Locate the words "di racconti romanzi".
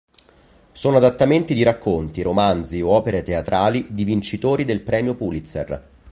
1.53-2.81